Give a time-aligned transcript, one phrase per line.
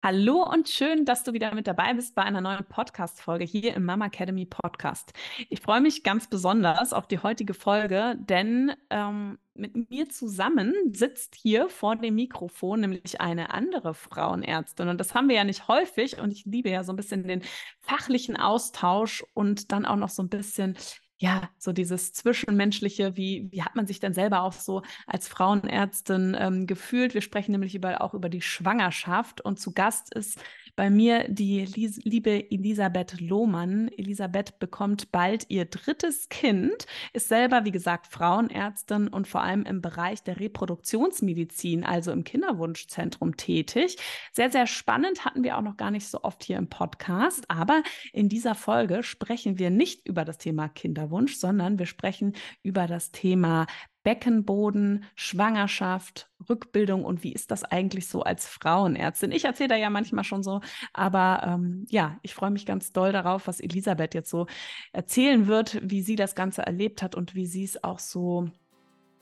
[0.00, 3.84] Hallo und schön, dass du wieder mit dabei bist bei einer neuen Podcast-Folge hier im
[3.84, 5.12] Mama Academy Podcast.
[5.48, 11.34] Ich freue mich ganz besonders auf die heutige Folge, denn ähm, mit mir zusammen sitzt
[11.34, 14.86] hier vor dem Mikrofon nämlich eine andere Frauenärztin.
[14.86, 16.20] Und das haben wir ja nicht häufig.
[16.20, 17.42] Und ich liebe ja so ein bisschen den
[17.80, 20.76] fachlichen Austausch und dann auch noch so ein bisschen
[21.18, 26.36] ja, so dieses Zwischenmenschliche, wie, wie hat man sich denn selber auch so als Frauenärztin
[26.38, 27.12] ähm, gefühlt?
[27.12, 30.40] Wir sprechen nämlich über, auch über die Schwangerschaft und zu Gast ist
[30.78, 33.88] bei mir die Lies liebe Elisabeth Lohmann.
[33.96, 39.82] Elisabeth bekommt bald ihr drittes Kind, ist selber, wie gesagt, Frauenärztin und vor allem im
[39.82, 43.96] Bereich der Reproduktionsmedizin, also im Kinderwunschzentrum tätig.
[44.32, 47.82] Sehr, sehr spannend, hatten wir auch noch gar nicht so oft hier im Podcast, aber
[48.12, 53.10] in dieser Folge sprechen wir nicht über das Thema Kinderwunsch, sondern wir sprechen über das
[53.10, 53.66] Thema
[54.04, 59.32] Beckenboden, Schwangerschaft, Rückbildung und wie ist das eigentlich so als Frauenärztin?
[59.32, 60.60] Ich erzähle da ja manchmal schon so,
[60.92, 64.46] aber ähm, ja, ich freue mich ganz doll darauf, was Elisabeth jetzt so
[64.92, 68.48] erzählen wird, wie sie das Ganze erlebt hat und wie sie es auch so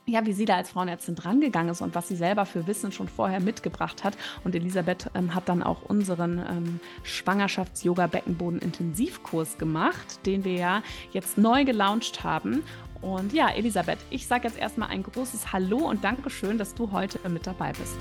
[0.08, 3.08] ja, wie sie da als Frauenärztin drangegangen ist und was sie selber für Wissen schon
[3.08, 4.16] vorher mitgebracht hat.
[4.44, 11.64] Und Elisabeth ähm, hat dann auch unseren ähm, Schwangerschafts-Yoga-Beckenboden-Intensivkurs gemacht, den wir ja jetzt neu
[11.64, 12.62] gelauncht haben.
[13.00, 17.28] Und ja, Elisabeth, ich sage jetzt erstmal ein großes Hallo und Dankeschön, dass du heute
[17.28, 17.96] mit dabei bist.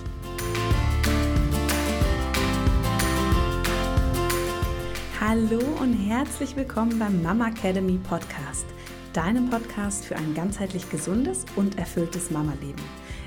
[5.19, 8.65] Hallo und herzlich willkommen beim Mama Academy Podcast,
[9.13, 12.83] deinem Podcast für ein ganzheitlich gesundes und erfülltes Mama-Leben.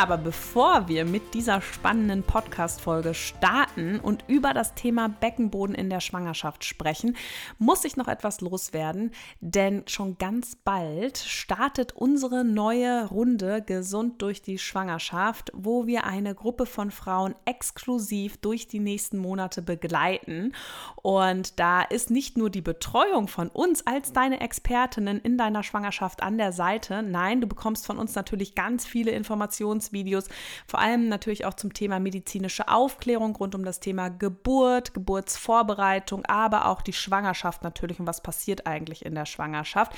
[0.00, 6.00] Aber bevor wir mit dieser spannenden Podcast-Folge starten und über das Thema Beckenboden in der
[6.00, 7.18] Schwangerschaft sprechen,
[7.58, 14.40] muss ich noch etwas loswerden, denn schon ganz bald startet unsere neue Runde Gesund durch
[14.40, 20.54] die Schwangerschaft, wo wir eine Gruppe von Frauen exklusiv durch die nächsten Monate begleiten.
[21.02, 26.22] Und da ist nicht nur die Betreuung von uns als deine Expertinnen in deiner Schwangerschaft
[26.22, 30.28] an der Seite, nein, du bekommst von uns natürlich ganz viele Informationen Videos,
[30.66, 36.66] vor allem natürlich auch zum Thema medizinische Aufklärung rund um das Thema Geburt, Geburtsvorbereitung, aber
[36.66, 39.92] auch die Schwangerschaft natürlich und was passiert eigentlich in der Schwangerschaft.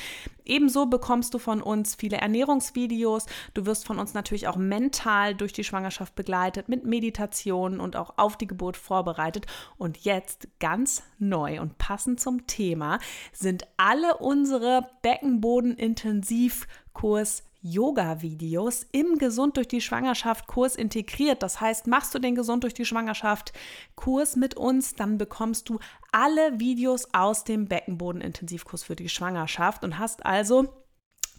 [0.45, 3.27] Ebenso bekommst du von uns viele Ernährungsvideos.
[3.55, 8.15] Du wirst von uns natürlich auch mental durch die Schwangerschaft begleitet mit Meditationen und auch
[8.17, 9.47] auf die Geburt vorbereitet.
[9.79, 12.99] Und jetzt ganz neu und passend zum Thema
[13.33, 21.43] sind alle unsere Beckenboden-Intensivkurs Yoga-Videos im Gesund durch die Schwangerschaft Kurs integriert.
[21.43, 23.53] Das heißt, machst du den Gesund durch die Schwangerschaft
[23.95, 25.79] Kurs mit uns, dann bekommst du
[26.11, 30.82] alle Videos aus dem Beckenboden-Intensivkurs für die Schwangerschaft und hast also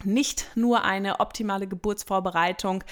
[0.02, 2.82] nicht nur eine optimale Geburtsvorbereitung,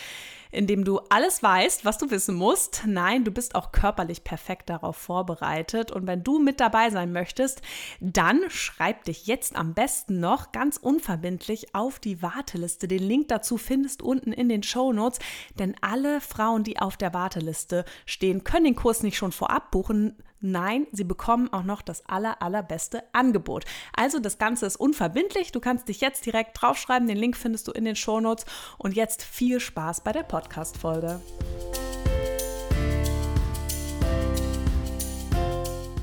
[0.52, 2.82] indem du alles weißt, was du wissen musst.
[2.86, 5.90] Nein, du bist auch körperlich perfekt darauf vorbereitet.
[5.90, 7.62] Und wenn du mit dabei sein möchtest,
[8.00, 12.86] dann schreib dich jetzt am besten noch ganz unverbindlich auf die Warteliste.
[12.86, 15.18] Den Link dazu findest unten in den Show Notes,
[15.58, 20.22] denn alle Frauen, die auf der Warteliste stehen, können den Kurs nicht schon vorab buchen
[20.44, 23.64] Nein, sie bekommen auch noch das aller, allerbeste Angebot.
[23.96, 25.52] Also das Ganze ist unverbindlich.
[25.52, 27.06] Du kannst dich jetzt direkt draufschreiben.
[27.06, 28.44] Den Link findest du in den Shownotes.
[28.76, 31.20] Und jetzt viel Spaß bei der Podcast-Folge.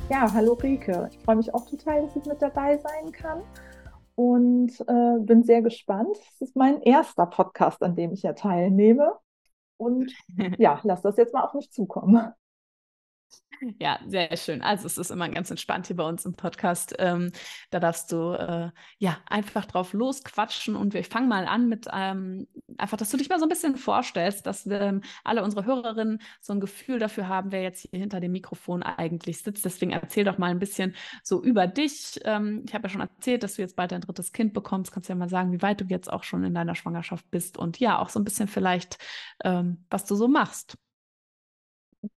[0.10, 1.10] Ja, hallo Rike.
[1.12, 3.42] Ich freue mich auch total, dass ich mit dabei sein kann
[4.16, 6.18] und äh, bin sehr gespannt.
[6.36, 9.16] Es ist mein erster Podcast, an dem ich ja teilnehme.
[9.76, 10.14] Und
[10.58, 12.34] ja, lass das jetzt mal auf mich zukommen.
[13.78, 14.62] Ja, sehr schön.
[14.62, 16.96] Also es ist immer ganz entspannt hier bei uns im Podcast.
[16.98, 17.32] Ähm,
[17.72, 22.48] da darfst du äh, ja einfach drauf losquatschen und wir fangen mal an mit ähm,
[22.78, 26.54] einfach, dass du dich mal so ein bisschen vorstellst, dass ähm, alle unsere Hörerinnen so
[26.54, 29.66] ein Gefühl dafür haben, wer jetzt hier hinter dem Mikrofon eigentlich sitzt.
[29.66, 32.20] Deswegen erzähl doch mal ein bisschen so über dich.
[32.24, 34.94] Ähm, ich habe ja schon erzählt, dass du jetzt bald dein drittes Kind bekommst.
[34.94, 37.78] Kannst ja mal sagen, wie weit du jetzt auch schon in deiner Schwangerschaft bist und
[37.80, 38.98] ja, auch so ein bisschen vielleicht,
[39.44, 40.78] ähm, was du so machst.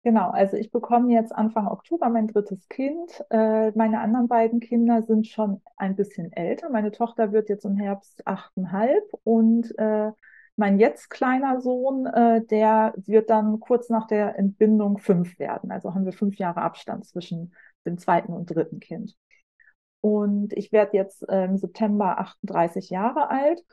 [0.04, 3.24] Genau, also ich bekomme jetzt Anfang Oktober mein drittes Kind.
[3.30, 6.70] Äh, meine anderen beiden Kinder sind schon ein bisschen älter.
[6.70, 10.12] Meine Tochter wird jetzt im Herbst achteinhalb und äh,
[10.54, 15.72] mein jetzt kleiner Sohn, äh, der wird dann kurz nach der Entbindung fünf werden.
[15.72, 17.52] Also haben wir fünf Jahre Abstand zwischen
[17.84, 19.16] dem zweiten und dritten Kind.
[20.00, 23.64] Und ich werde jetzt äh, im September 38 Jahre alt.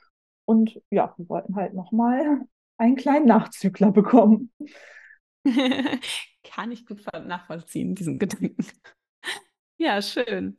[0.45, 2.41] Und ja, wir wollten halt nochmal
[2.77, 4.51] einen kleinen Nachzügler bekommen.
[6.43, 8.57] Kann ich gut nachvollziehen, diesen Gedanken.
[9.77, 10.57] ja, schön.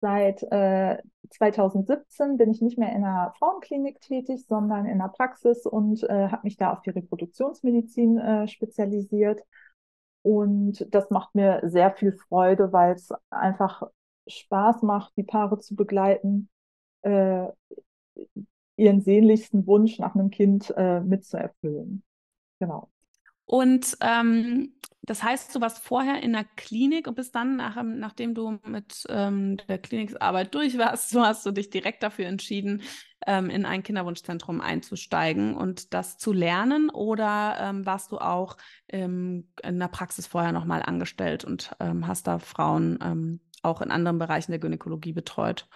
[0.00, 0.98] Seit äh,
[1.30, 6.28] 2017 bin ich nicht mehr in einer Frauenklinik tätig, sondern in der Praxis und äh,
[6.28, 9.42] habe mich da auf die Reproduktionsmedizin äh, spezialisiert.
[10.22, 13.82] Und das macht mir sehr viel Freude, weil es einfach
[14.28, 16.48] Spaß macht, die Paare zu begleiten,
[17.02, 17.46] äh,
[18.76, 22.02] ihren sehnlichsten Wunsch nach einem Kind äh, mitzuerfüllen.
[22.60, 22.88] Genau.
[23.48, 27.98] Und ähm, das heißt, du warst vorher in der Klinik und bist dann, nach, ähm,
[27.98, 32.82] nachdem du mit ähm, der Klinikarbeit durch warst, so hast du dich direkt dafür entschieden,
[33.26, 36.90] ähm, in ein Kinderwunschzentrum einzusteigen und das zu lernen?
[36.90, 42.38] Oder ähm, warst du auch in der Praxis vorher nochmal angestellt und ähm, hast da
[42.38, 45.68] Frauen auch in anderen Bereichen der Gynäkologie betreut?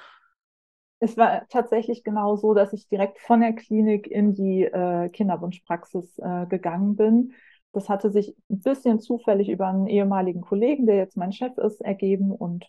[0.98, 6.18] Es war tatsächlich genau so, dass ich direkt von der Klinik in die äh, Kinderwunschpraxis
[6.18, 7.34] äh, gegangen bin
[7.72, 11.80] das hatte sich ein bisschen zufällig über einen ehemaligen Kollegen, der jetzt mein Chef ist,
[11.80, 12.66] ergeben und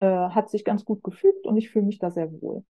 [0.00, 2.64] äh, hat sich ganz gut gefügt und ich fühle mich da sehr wohl.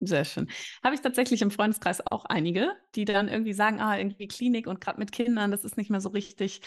[0.00, 0.48] Sehr schön.
[0.82, 4.80] Habe ich tatsächlich im Freundeskreis auch einige, die dann irgendwie sagen, ah, irgendwie Klinik und
[4.80, 6.60] gerade mit Kindern, das ist nicht mehr so richtig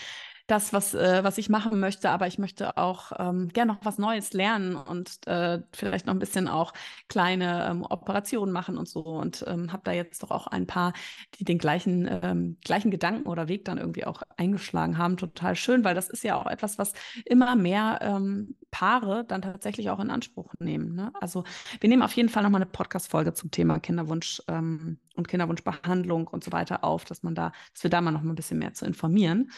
[0.48, 3.98] das, was, äh, was ich machen möchte, aber ich möchte auch ähm, gerne noch was
[3.98, 6.74] Neues lernen und äh, vielleicht noch ein bisschen auch
[7.10, 9.02] kleine ähm, Operationen machen und so.
[9.02, 10.94] Und ähm, habe da jetzt doch auch ein paar,
[11.36, 15.18] die den gleichen, ähm, gleichen Gedanken oder Weg dann irgendwie auch eingeschlagen haben.
[15.18, 16.94] Total schön, weil das ist ja auch etwas, was
[17.26, 20.96] immer mehr ähm, Paare dann tatsächlich auch in Anspruch nehmen.
[20.96, 21.12] Ne?
[21.20, 21.44] Also
[21.82, 26.44] wir nehmen auf jeden Fall nochmal eine Podcast-Folge zum Thema Kinderwunsch ähm, und Kinderwunschbehandlung und
[26.44, 28.74] so weiter auf, dass man da, dass wir da mal noch mal ein bisschen mehr
[28.74, 29.52] zu informieren.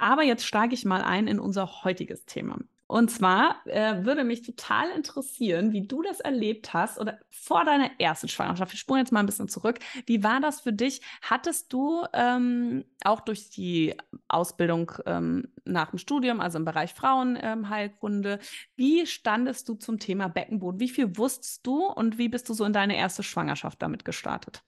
[0.00, 2.58] Aber jetzt steige ich mal ein in unser heutiges Thema.
[2.86, 7.88] Und zwar äh, würde mich total interessieren, wie du das erlebt hast oder vor deiner
[8.00, 8.72] ersten Schwangerschaft.
[8.72, 9.78] Wir spulen jetzt mal ein bisschen zurück.
[10.06, 11.00] Wie war das für dich?
[11.22, 13.94] Hattest du ähm, auch durch die
[14.26, 18.38] Ausbildung ähm, nach dem Studium, also im Bereich Frauenheilkunde, ähm,
[18.74, 20.80] wie standest du zum Thema Beckenboden?
[20.80, 24.64] Wie viel wusstest du und wie bist du so in deine erste Schwangerschaft damit gestartet?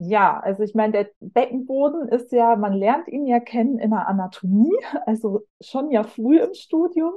[0.00, 4.06] Ja, also ich meine, der Beckenboden ist ja, man lernt ihn ja kennen in der
[4.06, 4.70] Anatomie,
[5.06, 7.12] also schon ja früh im Studium,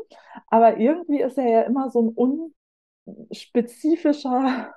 [0.48, 2.48] aber irgendwie ist er ja immer so ein
[3.30, 4.74] unspezifischer,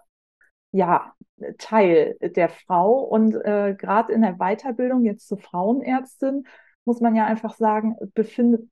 [0.72, 1.14] ja,
[1.58, 6.46] Teil der Frau und äh, gerade in der Weiterbildung jetzt zur Frauenärztin
[6.84, 8.68] muss man ja einfach sagen, befindet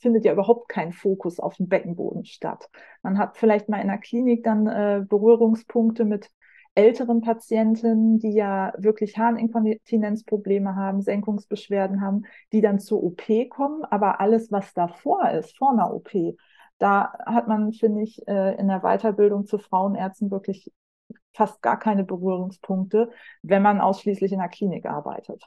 [0.00, 2.68] findet ja überhaupt kein Fokus auf dem Beckenboden statt.
[3.02, 6.30] Man hat vielleicht mal in der Klinik dann äh, Berührungspunkte mit
[6.74, 12.22] älteren Patienten, die ja wirklich Harninkontinenzprobleme haben, Senkungsbeschwerden haben,
[12.52, 13.84] die dann zur OP kommen.
[13.84, 16.10] Aber alles, was davor ist, vor einer OP,
[16.78, 20.72] da hat man, finde ich, äh, in der Weiterbildung zu Frauenärzten wirklich
[21.34, 23.10] fast gar keine Berührungspunkte,
[23.42, 25.44] wenn man ausschließlich in der Klinik arbeitet.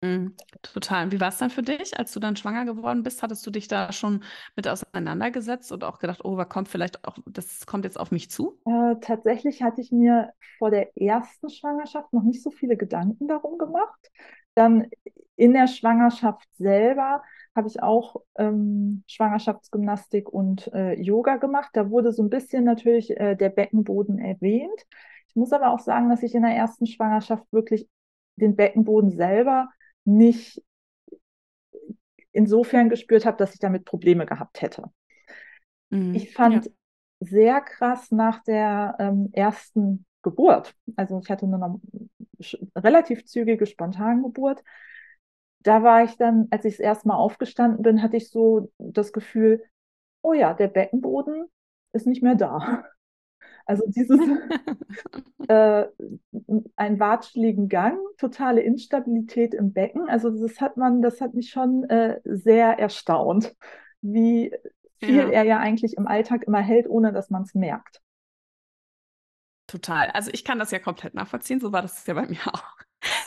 [0.00, 1.10] Mhm, total.
[1.10, 3.22] Wie war es dann für dich, als du dann schwanger geworden bist?
[3.22, 4.22] Hattest du dich da schon
[4.54, 8.30] mit auseinandergesetzt und auch gedacht, oh, was kommt vielleicht auch, das kommt jetzt auf mich
[8.30, 8.56] zu?
[8.64, 13.58] Äh, tatsächlich hatte ich mir vor der ersten Schwangerschaft noch nicht so viele Gedanken darum
[13.58, 14.10] gemacht.
[14.54, 14.86] Dann
[15.34, 17.22] in der Schwangerschaft selber
[17.56, 21.70] habe ich auch ähm, Schwangerschaftsgymnastik und äh, Yoga gemacht.
[21.72, 24.86] Da wurde so ein bisschen natürlich äh, der Beckenboden erwähnt.
[25.28, 27.88] Ich muss aber auch sagen, dass ich in der ersten Schwangerschaft wirklich
[28.36, 29.68] den Beckenboden selber
[30.08, 30.62] nicht
[32.32, 34.84] insofern gespürt habe, dass ich damit Probleme gehabt hätte.
[35.90, 36.14] Mhm.
[36.14, 36.72] Ich fand ja.
[37.20, 41.80] sehr krass nach der ähm, ersten Geburt, also ich hatte eine
[42.76, 44.62] relativ zügige Spontangeburt,
[45.60, 49.12] da war ich dann, als ich das erste Mal aufgestanden bin, hatte ich so das
[49.12, 49.62] Gefühl,
[50.22, 51.46] oh ja, der Beckenboden
[51.92, 52.84] ist nicht mehr da.
[53.68, 54.18] Also dieses
[55.48, 55.84] äh,
[56.76, 60.08] ein watscheligen Gang, totale Instabilität im Becken.
[60.08, 63.54] Also das hat man, das hat mich schon äh, sehr erstaunt,
[64.00, 64.54] wie
[64.98, 65.28] viel ja.
[65.28, 68.00] er ja eigentlich im Alltag immer hält, ohne dass man es merkt.
[69.66, 70.10] Total.
[70.12, 71.60] Also ich kann das ja komplett nachvollziehen.
[71.60, 72.77] So war das ja bei mir auch.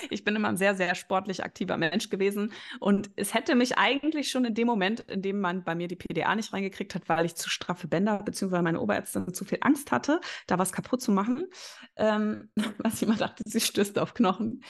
[0.10, 2.52] Ich bin immer ein sehr, sehr sportlich aktiver Mensch gewesen.
[2.80, 5.96] Und es hätte mich eigentlich schon in dem Moment, in dem man bei mir die
[5.96, 8.62] PDA nicht reingekriegt hat, weil ich zu straffe Bänder bzw.
[8.62, 11.48] meine Oberärztin zu viel Angst hatte, da was kaputt zu machen,
[11.96, 14.64] ähm, was ich immer dachte, sie stößt auf Knochen,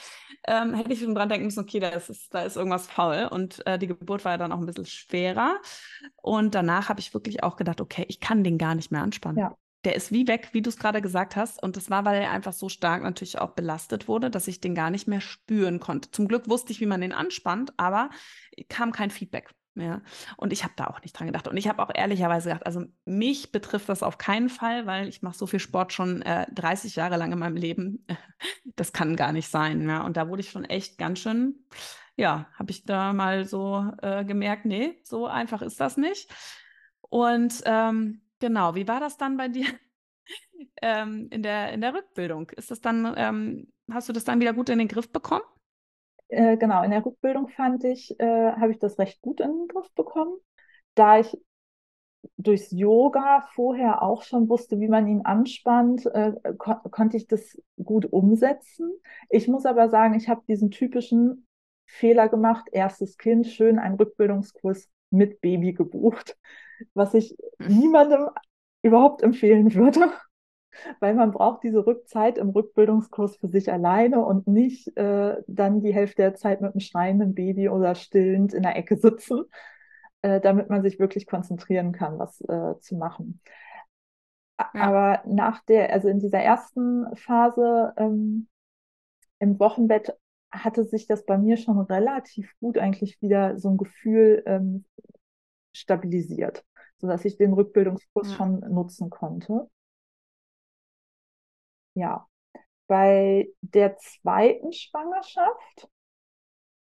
[0.46, 3.28] ähm, hätte ich schon dran denken müssen, okay, da ist, da ist irgendwas faul.
[3.30, 5.60] Und äh, die Geburt war ja dann auch ein bisschen schwerer.
[6.16, 9.38] Und danach habe ich wirklich auch gedacht, okay, ich kann den gar nicht mehr anspannen.
[9.38, 11.62] Ja der ist wie weg, wie du es gerade gesagt hast.
[11.62, 14.74] Und das war, weil er einfach so stark natürlich auch belastet wurde, dass ich den
[14.74, 16.10] gar nicht mehr spüren konnte.
[16.10, 18.10] Zum Glück wusste ich, wie man den anspannt, aber
[18.68, 19.50] kam kein Feedback.
[19.74, 20.02] Ja,
[20.36, 21.48] und ich habe da auch nicht dran gedacht.
[21.48, 25.22] Und ich habe auch ehrlicherweise gedacht, also mich betrifft das auf keinen Fall, weil ich
[25.22, 28.06] mache so viel Sport schon äh, 30 Jahre lang in meinem Leben.
[28.74, 29.86] Das kann gar nicht sein.
[29.86, 30.02] Ja.
[30.02, 31.66] Und da wurde ich schon echt ganz schön,
[32.16, 36.32] ja, habe ich da mal so äh, gemerkt, nee, so einfach ist das nicht.
[37.00, 39.66] Und ähm, genau, wie war das dann bei dir
[40.82, 42.50] ähm, in, der, in der Rückbildung?
[42.50, 45.44] Ist das dann, ähm, hast du das dann wieder gut in den Griff bekommen?
[46.28, 49.68] Äh, genau, in der Rückbildung fand ich, äh, habe ich das recht gut in den
[49.68, 50.36] Griff bekommen,
[50.94, 51.38] da ich
[52.36, 57.60] durchs Yoga vorher auch schon wusste, wie man ihn anspannt, äh, kon konnte ich das
[57.82, 58.90] gut umsetzen.
[59.28, 61.46] Ich muss aber sagen, ich habe diesen typischen
[61.86, 66.36] Fehler gemacht, erstes Kind, schön einen Rückbildungskurs mit Baby gebucht,
[66.94, 68.28] was ich niemandem
[68.82, 70.12] überhaupt empfehlen würde
[71.00, 75.94] weil man braucht diese Rückzeit im Rückbildungskurs für sich alleine und nicht äh, dann die
[75.94, 79.44] Hälfte der Zeit mit einem schreienden Baby oder stillend in der Ecke sitzen,
[80.22, 83.40] äh, damit man sich wirklich konzentrieren kann, was äh, zu machen.
[84.58, 84.68] Ja.
[84.74, 88.48] Aber nach der, also in dieser ersten Phase ähm,
[89.38, 90.16] im Wochenbett
[90.52, 94.84] hatte sich das bei mir schon relativ gut eigentlich wieder so ein Gefühl ähm,
[95.72, 96.64] stabilisiert,
[97.02, 98.36] sodass ich den Rückbildungskurs ja.
[98.36, 99.68] schon nutzen konnte.
[101.94, 102.26] Ja,
[102.86, 105.88] bei der zweiten Schwangerschaft,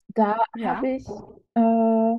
[0.08, 0.76] da ja.
[0.76, 1.06] habe ich
[1.54, 2.16] äh,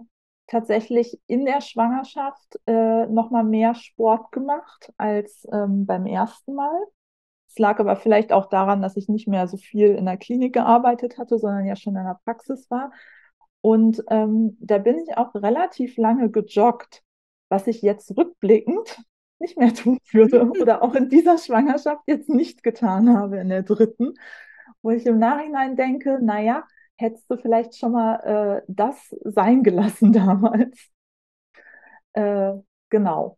[0.48, 6.80] tatsächlich in der Schwangerschaft äh, nochmal mehr Sport gemacht als ähm, beim ersten Mal.
[7.48, 10.54] Es lag aber vielleicht auch daran, dass ich nicht mehr so viel in der Klinik
[10.54, 12.92] gearbeitet hatte, sondern ja schon in der Praxis war.
[13.60, 17.04] Und ähm, da bin ich auch relativ lange gejoggt,
[17.52, 19.04] was ich jetzt rückblickend
[19.40, 23.64] nicht mehr tun würde oder auch in dieser Schwangerschaft jetzt nicht getan habe in der
[23.64, 24.14] dritten,
[24.82, 26.64] wo ich im Nachhinein denke, naja,
[26.96, 30.90] hättest du vielleicht schon mal äh, das sein gelassen damals.
[32.14, 32.54] Äh,
[32.90, 33.38] genau.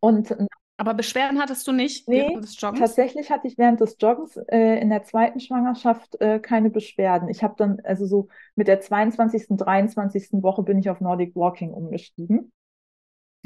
[0.00, 0.36] Und
[0.76, 2.80] aber Beschwerden hattest du nicht nee, während des Joggens?
[2.80, 7.28] Tatsächlich hatte ich während des Joggens äh, in der zweiten Schwangerschaft äh, keine Beschwerden.
[7.28, 10.42] Ich habe dann, also so mit der 22., 23.
[10.42, 12.50] Woche bin ich auf Nordic Walking umgestiegen.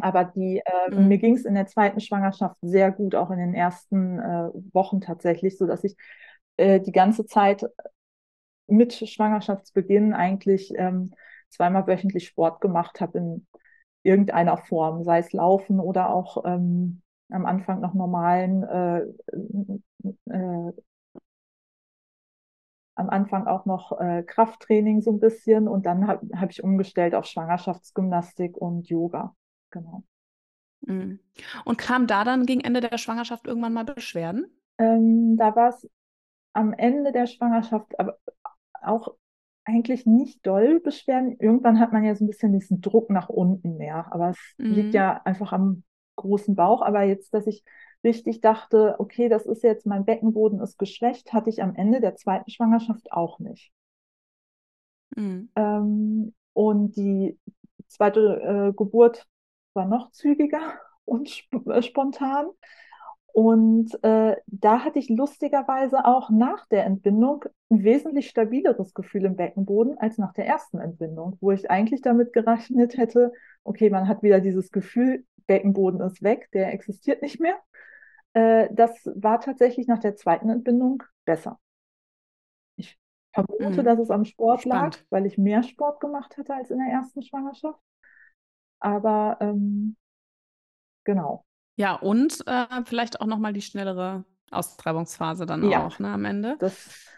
[0.00, 1.08] Aber die, äh, mhm.
[1.08, 5.00] mir ging es in der zweiten Schwangerschaft sehr gut, auch in den ersten äh, Wochen
[5.00, 5.96] tatsächlich, so dass ich
[6.56, 7.64] äh, die ganze Zeit
[8.66, 11.12] mit Schwangerschaftsbeginn eigentlich ähm,
[11.50, 13.46] zweimal wöchentlich Sport gemacht habe in
[14.02, 19.00] irgendeiner Form, sei es Laufen oder auch ähm, am Anfang noch normalen äh,
[20.26, 20.72] äh,
[22.96, 27.14] am Anfang auch noch äh, Krafttraining so ein bisschen und dann habe hab ich umgestellt
[27.14, 29.34] auf Schwangerschaftsgymnastik und Yoga.
[29.74, 30.04] Genau.
[30.82, 31.18] Mhm.
[31.64, 34.46] Und kam da dann gegen Ende der Schwangerschaft irgendwann mal Beschwerden?
[34.78, 35.88] Ähm, da war es
[36.52, 38.18] am Ende der Schwangerschaft aber
[38.82, 39.16] auch
[39.64, 41.36] eigentlich nicht doll Beschwerden.
[41.40, 44.74] Irgendwann hat man ja so ein bisschen diesen Druck nach unten mehr, aber es mhm.
[44.74, 45.82] liegt ja einfach am
[46.16, 46.82] großen Bauch.
[46.82, 47.64] Aber jetzt, dass ich
[48.04, 52.14] richtig dachte, okay, das ist jetzt, mein Beckenboden ist geschwächt, hatte ich am Ende der
[52.14, 53.72] zweiten Schwangerschaft auch nicht.
[55.16, 55.48] Mhm.
[55.56, 57.38] Ähm, und die
[57.88, 59.26] zweite äh, Geburt
[59.74, 62.46] war noch zügiger und sp äh, spontan.
[63.34, 69.34] Und äh, da hatte ich lustigerweise auch nach der Entbindung ein wesentlich stabileres Gefühl im
[69.34, 73.32] Beckenboden als nach der ersten Entbindung, wo ich eigentlich damit gerechnet hätte,
[73.64, 77.56] okay, man hat wieder dieses Gefühl, Beckenboden ist weg, der existiert nicht mehr.
[78.34, 81.58] Äh, das war tatsächlich nach der zweiten Entbindung besser.
[82.76, 82.98] Ich
[83.32, 83.84] vermute, mhm.
[83.84, 84.96] dass es am Sport Spannend.
[84.96, 87.80] lag, weil ich mehr Sport gemacht hatte als in der ersten Schwangerschaft.
[88.84, 89.96] Aber ähm,
[91.04, 91.44] genau.
[91.76, 96.56] Ja, und äh, vielleicht auch nochmal die schnellere Austreibungsphase dann ja, auch ne, am Ende.
[96.60, 97.08] Das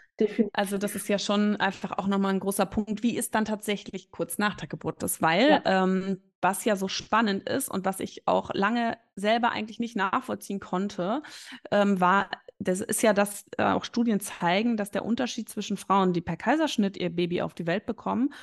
[0.53, 3.03] also das ist ja schon einfach auch nochmal ein großer Punkt.
[3.03, 5.21] Wie ist dann tatsächlich kurz nach der Geburt das?
[5.21, 5.83] Weil ja.
[5.83, 10.59] ähm, was ja so spannend ist und was ich auch lange selber eigentlich nicht nachvollziehen
[10.59, 11.21] konnte,
[11.69, 16.13] ähm, war, das ist ja, dass äh, auch Studien zeigen, dass der Unterschied zwischen Frauen,
[16.13, 18.33] die per Kaiserschnitt ihr Baby auf die Welt bekommen,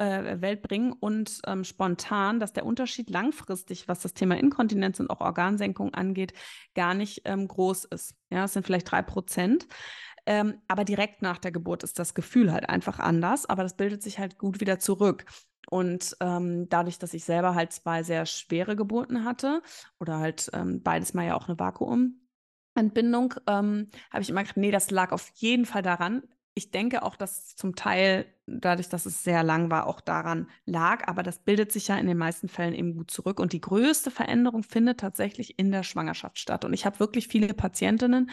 [0.00, 5.10] äh, Welt bringen und ähm, spontan, dass der Unterschied langfristig, was das Thema Inkontinenz und
[5.10, 6.32] auch Organsenkung angeht,
[6.74, 8.14] gar nicht ähm, groß ist.
[8.30, 9.66] Ja, es sind vielleicht drei Prozent.
[10.26, 14.02] Ähm, aber direkt nach der Geburt ist das Gefühl halt einfach anders, aber das bildet
[14.02, 15.24] sich halt gut wieder zurück.
[15.68, 19.62] Und ähm, dadurch, dass ich selber halt zwei sehr schwere Geburten hatte
[19.98, 24.70] oder halt ähm, beides mal ja auch eine Vakuumentbindung, ähm, habe ich immer gedacht, nee,
[24.70, 26.22] das lag auf jeden Fall daran.
[26.54, 28.26] Ich denke auch, dass zum Teil
[28.60, 31.06] dadurch, dass es sehr lang war, auch daran lag.
[31.08, 33.40] Aber das bildet sich ja in den meisten Fällen eben gut zurück.
[33.40, 36.64] Und die größte Veränderung findet tatsächlich in der Schwangerschaft statt.
[36.64, 38.30] Und ich habe wirklich viele Patientinnen,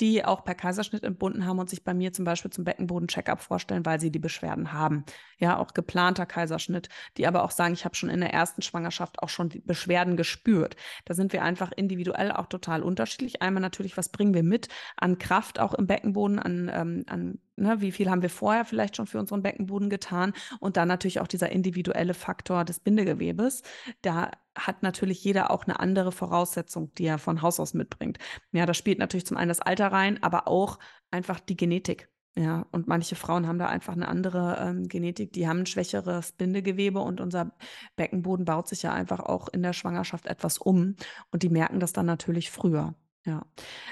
[0.00, 3.86] die auch per Kaiserschnitt entbunden haben und sich bei mir zum Beispiel zum Beckenboden-Checkup vorstellen,
[3.86, 5.04] weil sie die Beschwerden haben.
[5.38, 9.20] Ja, auch geplanter Kaiserschnitt, die aber auch sagen, ich habe schon in der ersten Schwangerschaft
[9.20, 10.76] auch schon die Beschwerden gespürt.
[11.04, 13.42] Da sind wir einfach individuell auch total unterschiedlich.
[13.42, 17.80] Einmal natürlich, was bringen wir mit an Kraft auch im Beckenboden, an, ähm, an ne,
[17.80, 21.26] wie viel haben wir vorher vielleicht schon für unseren Beckenboden getan und dann natürlich auch
[21.26, 23.62] dieser individuelle Faktor des Bindegewebes.
[24.02, 28.18] Da hat natürlich jeder auch eine andere Voraussetzung, die er von Haus aus mitbringt.
[28.52, 30.78] Ja, da spielt natürlich zum einen das Alter rein, aber auch
[31.10, 32.08] einfach die Genetik.
[32.34, 36.32] Ja, und manche Frauen haben da einfach eine andere ähm, Genetik, die haben ein schwächeres
[36.32, 37.52] Bindegewebe und unser
[37.96, 40.96] Beckenboden baut sich ja einfach auch in der Schwangerschaft etwas um
[41.30, 42.94] und die merken das dann natürlich früher.
[43.24, 43.46] Ja,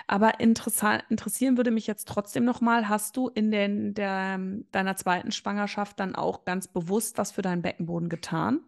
[0.08, 4.40] aber interessieren würde mich jetzt trotzdem nochmal, hast du in den, der,
[4.72, 8.60] deiner zweiten Schwangerschaft dann auch ganz bewusst was für deinen Beckenboden getan?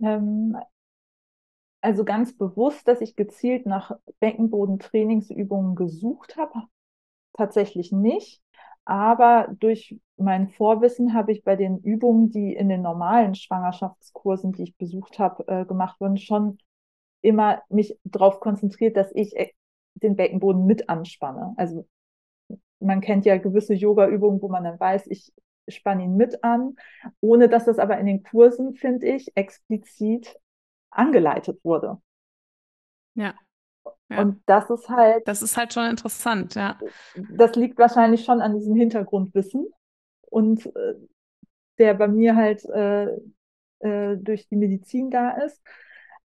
[0.00, 0.56] Ähm,
[1.80, 6.64] also ganz bewusst, dass ich gezielt nach Beckenbodentrainingsübungen gesucht habe,
[7.34, 8.42] tatsächlich nicht.
[8.84, 14.62] Aber durch mein Vorwissen habe ich bei den Übungen, die in den normalen Schwangerschaftskursen, die
[14.64, 16.58] ich besucht habe, äh, gemacht wurden, schon
[17.20, 19.50] immer mich darauf konzentriert, dass ich äh,
[19.94, 21.54] den Beckenboden mit anspanne.
[21.56, 21.86] Also
[22.80, 25.32] man kennt ja gewisse Yoga-Übungen, wo man dann weiß, ich
[25.68, 26.76] spanne ihn mit an,
[27.20, 30.38] ohne dass das aber in den Kursen, finde ich, explizit
[30.90, 32.00] angeleitet wurde.
[33.14, 33.34] Ja.
[34.08, 34.20] ja.
[34.20, 35.26] Und das ist halt.
[35.26, 36.78] Das ist halt schon interessant, ja.
[37.32, 39.66] Das liegt wahrscheinlich schon an diesem Hintergrundwissen
[40.22, 40.94] und äh,
[41.78, 43.08] der bei mir halt äh,
[43.80, 45.62] äh, durch die Medizin da ist.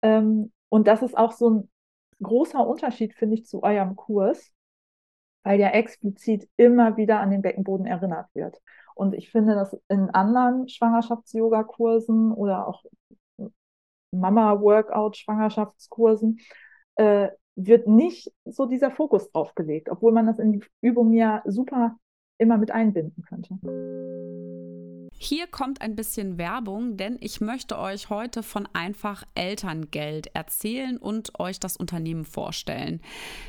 [0.01, 1.69] Ähm, und das ist auch so ein
[2.21, 4.51] großer Unterschied, finde ich, zu eurem Kurs,
[5.43, 8.59] weil ja explizit immer wieder an den Beckenboden erinnert wird.
[8.95, 12.83] Und ich finde, dass in anderen Schwangerschafts-Yoga-Kursen oder auch
[14.11, 16.39] Mama-Workout-Schwangerschaftskursen
[16.95, 21.41] äh, wird nicht so dieser Fokus drauf gelegt, obwohl man das in die Übung ja
[21.45, 21.97] super
[22.37, 23.57] immer mit einbinden könnte.
[25.19, 31.39] Hier kommt ein bisschen Werbung, denn ich möchte euch heute von Einfach Elterngeld erzählen und
[31.39, 33.01] euch das Unternehmen vorstellen.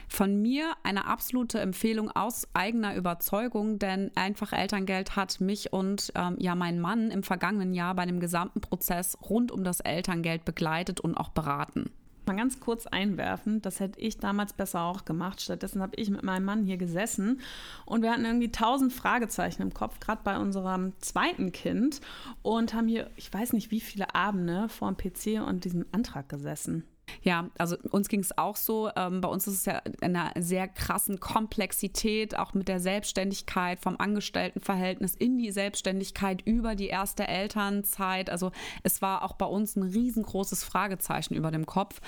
[0.09, 6.37] Von mir eine absolute Empfehlung aus eigener Überzeugung, denn Einfach Elterngeld hat mich und ähm,
[6.39, 11.01] ja meinen Mann im vergangenen Jahr bei dem gesamten Prozess rund um das Elterngeld begleitet
[11.01, 11.91] und auch beraten
[12.29, 15.41] mal ganz kurz einwerfen, das hätte ich damals besser auch gemacht.
[15.41, 17.41] Stattdessen habe ich mit meinem Mann hier gesessen
[17.85, 22.01] und wir hatten irgendwie tausend Fragezeichen im Kopf, gerade bei unserem zweiten Kind
[22.43, 26.29] und haben hier, ich weiß nicht wie viele Abende vor dem PC und diesem Antrag
[26.29, 26.85] gesessen.
[27.23, 28.91] Ja, also uns ging es auch so.
[28.97, 33.81] Ähm, bei uns ist es ja in einer sehr krassen Komplexität, auch mit der Selbstständigkeit
[33.81, 38.31] vom Angestelltenverhältnis in die Selbstständigkeit über die erste Elternzeit.
[38.31, 42.01] Also es war auch bei uns ein riesengroßes Fragezeichen über dem Kopf.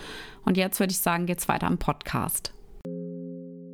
[0.45, 2.53] Und jetzt würde ich sagen, geht's weiter im Podcast.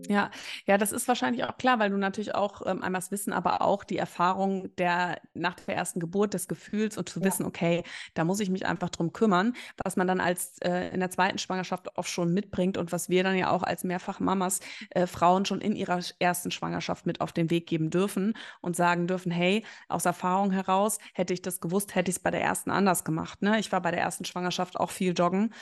[0.09, 0.31] Ja,
[0.65, 3.61] ja, das ist wahrscheinlich auch klar, weil du natürlich auch ähm, einmal das Wissen, aber
[3.61, 7.25] auch die Erfahrung der nach der ersten Geburt des Gefühls und zu ja.
[7.25, 10.99] wissen, okay, da muss ich mich einfach drum kümmern, was man dann als äh, in
[10.99, 14.59] der zweiten Schwangerschaft auch schon mitbringt und was wir dann ja auch als Mehrfachmamas
[14.91, 19.07] äh, Frauen schon in ihrer ersten Schwangerschaft mit auf den Weg geben dürfen und sagen
[19.07, 22.71] dürfen, hey, aus Erfahrung heraus hätte ich das gewusst, hätte ich es bei der ersten
[22.71, 23.41] anders gemacht.
[23.41, 23.59] Ne?
[23.59, 25.53] Ich war bei der ersten Schwangerschaft auch viel joggen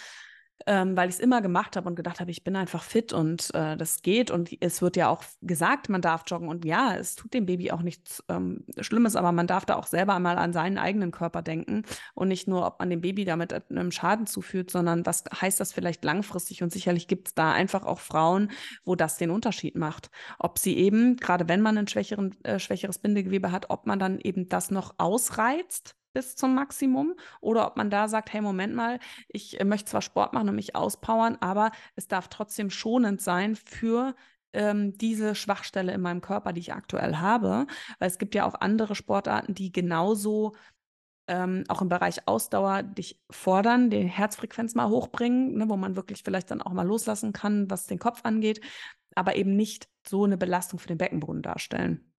[0.68, 3.54] ähm, weil ich es immer gemacht habe und gedacht habe, ich bin einfach fit und
[3.54, 4.32] äh, das geht.
[4.32, 6.48] Und es wird ja auch gesagt, man darf joggen.
[6.48, 9.88] Und ja, es tut dem Baby auch nichts ähm, Schlimmes, aber man darf da auch
[9.88, 13.54] selber einmal an seinen eigenen Körper denken und nicht nur, ob man dem Baby damit
[13.70, 16.64] einem Schaden zuführt, sondern was heißt das vielleicht langfristig?
[16.64, 18.52] Und sicherlich gibt es da einfach auch Frauen,
[18.86, 20.10] wo das den Unterschied macht.
[20.40, 24.20] Ob sie eben, gerade wenn man ein schwächeren, äh, schwächeres Bindegewebe hat, ob man dann
[24.20, 29.00] eben das noch ausreizt bis zum Maximum oder ob man da sagt, hey, Moment mal,
[29.28, 33.56] ich äh, möchte zwar Sport machen und mich auspowern, aber es darf trotzdem schonend sein
[33.56, 34.16] für
[34.54, 37.68] ähm, diese Schwachstelle in meinem Körper, die ich aktuell habe.
[38.00, 40.54] Weil es gibt ja auch andere Sportarten, die genauso
[41.28, 46.22] ähm, auch im Bereich Ausdauer dich fordern, die Herzfrequenz mal hochbringen, ne, wo man wirklich
[46.24, 48.62] vielleicht dann auch mal loslassen kann, was den Kopf angeht,
[49.16, 52.13] aber eben nicht so eine Belastung für den Beckenboden darstellen.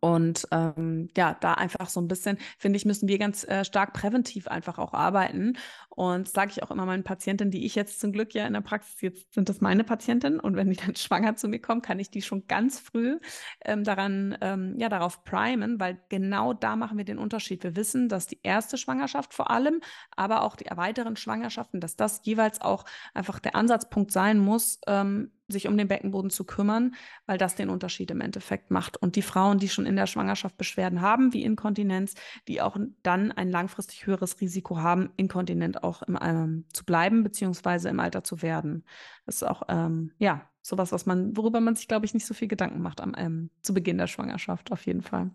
[0.00, 3.92] Und ähm, ja, da einfach so ein bisschen, finde ich, müssen wir ganz äh, stark
[3.92, 5.54] präventiv einfach auch arbeiten.
[5.88, 8.60] Und sage ich auch immer meinen Patientinnen, die ich jetzt zum Glück ja in der
[8.60, 10.40] Praxis, jetzt sind das meine Patientinnen.
[10.40, 13.18] Und wenn die dann schwanger zu mir kommen, kann ich die schon ganz früh
[13.64, 17.62] ähm, daran, ähm, ja, darauf primen, weil genau da machen wir den Unterschied.
[17.64, 19.80] Wir wissen, dass die erste Schwangerschaft vor allem,
[20.16, 25.32] aber auch die weiteren Schwangerschaften, dass das jeweils auch einfach der Ansatzpunkt sein muss, ähm,
[25.50, 26.94] sich um den Beckenboden zu kümmern,
[27.26, 28.96] weil das den Unterschied im Endeffekt macht.
[28.96, 32.14] Und die Frauen, die schon in der Schwangerschaft Beschwerden haben, wie Inkontinenz,
[32.48, 37.88] die auch dann ein langfristig höheres Risiko haben, inkontinent auch im, ähm, zu bleiben, beziehungsweise
[37.88, 38.84] im Alter zu werden.
[39.26, 42.34] Das ist auch, ähm, ja, sowas, was man, worüber man sich, glaube ich, nicht so
[42.34, 45.30] viel Gedanken macht am, ähm, zu Beginn der Schwangerschaft, auf jeden Fall.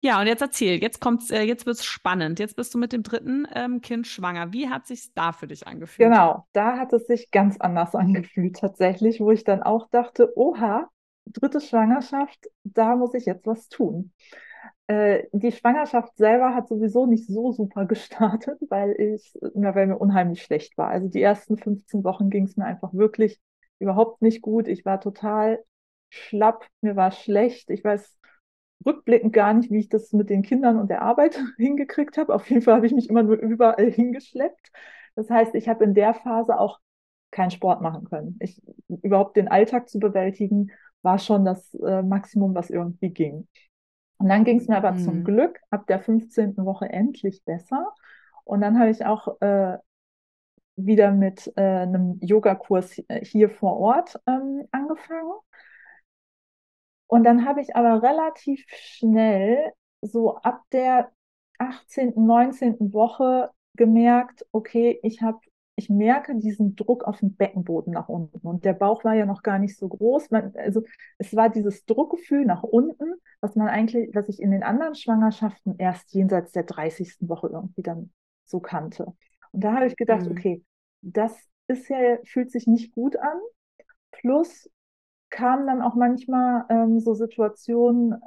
[0.00, 2.38] Ja, und jetzt erzähl, jetzt kommt's, äh, jetzt wird's spannend.
[2.38, 4.52] Jetzt bist du mit dem dritten ähm, Kind schwanger.
[4.52, 6.08] Wie hat sich's da für dich angefühlt?
[6.08, 10.88] Genau, da hat es sich ganz anders angefühlt tatsächlich, wo ich dann auch dachte, oha,
[11.26, 14.12] dritte Schwangerschaft, da muss ich jetzt was tun.
[14.86, 19.98] Äh, die Schwangerschaft selber hat sowieso nicht so super gestartet, weil ich, na, weil mir
[19.98, 20.88] unheimlich schlecht war.
[20.88, 23.40] Also die ersten 15 Wochen ging es mir einfach wirklich
[23.80, 24.68] überhaupt nicht gut.
[24.68, 25.62] Ich war total
[26.08, 27.70] schlapp, mir war schlecht.
[27.70, 28.17] Ich weiß
[28.84, 32.34] rückblickend gar nicht, wie ich das mit den Kindern und der Arbeit hingekriegt habe.
[32.34, 34.72] Auf jeden Fall habe ich mich immer nur überall hingeschleppt.
[35.14, 36.78] Das heißt, ich habe in der Phase auch
[37.30, 38.36] keinen Sport machen können.
[38.40, 38.62] Ich,
[39.02, 40.70] überhaupt den Alltag zu bewältigen,
[41.02, 43.46] war schon das äh, Maximum, was irgendwie ging.
[44.18, 44.98] Und dann ging es mir aber mhm.
[44.98, 46.56] zum Glück ab der 15.
[46.58, 47.94] Woche endlich besser.
[48.44, 49.78] Und dann habe ich auch äh,
[50.76, 55.32] wieder mit äh, einem Yogakurs hier vor Ort ähm, angefangen.
[57.08, 61.10] Und dann habe ich aber relativ schnell, so ab der
[61.58, 62.92] 18., 19.
[62.92, 65.38] Woche gemerkt, okay, ich habe,
[65.74, 68.46] ich merke diesen Druck auf dem Beckenboden nach unten.
[68.46, 70.30] Und der Bauch war ja noch gar nicht so groß.
[70.30, 70.82] Man, also
[71.16, 75.76] es war dieses Druckgefühl nach unten, was man eigentlich, was ich in den anderen Schwangerschaften
[75.78, 77.16] erst jenseits der 30.
[77.20, 78.12] Woche irgendwie dann
[78.44, 79.06] so kannte.
[79.52, 80.32] Und da habe ich gedacht, mhm.
[80.32, 80.64] okay,
[81.00, 81.34] das
[81.68, 83.38] ist ja, fühlt sich nicht gut an.
[84.10, 84.68] Plus
[85.30, 88.20] kamen dann auch manchmal ähm, so Situationen,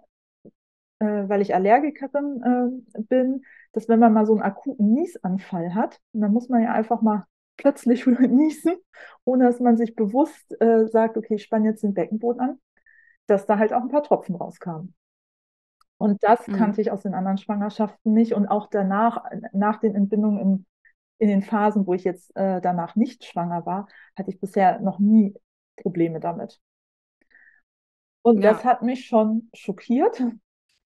[1.00, 6.00] äh, weil ich Allergikerin äh, bin, dass wenn man mal so einen akuten Niesanfall hat,
[6.14, 7.26] dann muss man ja einfach mal
[7.58, 8.76] plötzlich niesen,
[9.24, 12.60] ohne dass man sich bewusst äh, sagt, okay, ich spanne jetzt den Beckenboden an,
[13.28, 14.94] dass da halt auch ein paar Tropfen rauskamen.
[15.98, 16.54] Und das mhm.
[16.54, 18.34] kannte ich aus den anderen Schwangerschaften nicht.
[18.34, 20.66] Und auch danach, nach den Entbindungen in,
[21.20, 23.88] in den Phasen, wo ich jetzt äh, danach nicht schwanger war,
[24.18, 25.36] hatte ich bisher noch nie
[25.76, 26.60] Probleme damit.
[28.22, 28.54] Und ja.
[28.54, 30.22] das hat mich schon schockiert.